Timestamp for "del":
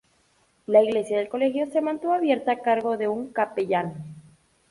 1.19-1.29